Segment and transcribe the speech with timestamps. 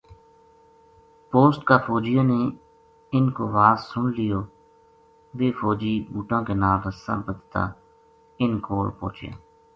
[1.29, 2.39] پوسٹ کا فوجیاں نے
[3.17, 4.41] ان کو واز سن لیو
[5.37, 7.61] ویہ فوجی بُوٹاں کے نال رساں بدھتا
[8.41, 9.33] اِنھ کول پوہچیا